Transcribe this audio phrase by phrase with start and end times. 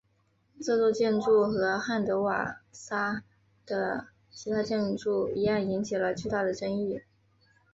[0.59, 3.21] 这座建筑和汉德瓦萨
[3.67, 7.01] 的其他建筑一样引起了巨大的争议。